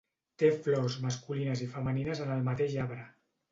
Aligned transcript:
Té 0.43 0.47
flors 0.67 0.95
masculines 1.03 1.63
i 1.67 1.69
femenines 1.75 2.25
en 2.27 2.35
el 2.39 2.43
mateix 2.51 2.81
arbre. 2.89 3.09